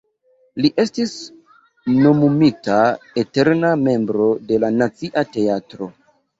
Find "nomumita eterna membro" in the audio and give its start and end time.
1.99-4.33